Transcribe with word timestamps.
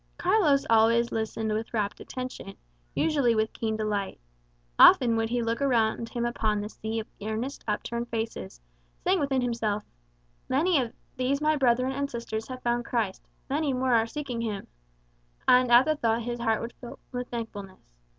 Carlos 0.17 0.65
listened 1.11 1.51
always 1.51 1.59
with 1.63 1.73
rapt 1.75 1.99
attention, 1.99 2.55
usually 2.95 3.35
with 3.35 3.53
keen 3.53 3.77
delight. 3.77 4.19
Often 4.79 5.15
would 5.15 5.29
he 5.29 5.43
look 5.43 5.61
around 5.61 6.09
him 6.09 6.25
upon 6.25 6.59
the 6.59 6.69
sea 6.69 6.97
of 6.99 7.07
earnest 7.21 7.63
upturned 7.67 8.09
faces, 8.09 8.59
saying 9.03 9.19
within 9.19 9.43
himself, 9.43 9.83
"Many 10.49 10.81
of 10.81 10.91
these 11.17 11.39
my 11.39 11.55
brethren 11.55 11.91
and 11.91 12.09
sisters 12.09 12.47
have 12.47 12.63
found 12.63 12.83
Christ 12.83 13.27
many 13.47 13.73
more 13.73 13.93
are 13.93 14.07
seeking 14.07 14.41
him;" 14.41 14.65
and 15.47 15.71
at 15.71 15.85
the 15.85 15.95
thought 15.97 16.23
his 16.23 16.39
heart 16.39 16.61
would 16.61 16.73
thrill 16.79 16.97
with 17.11 17.29
thankfulness. 17.29 17.93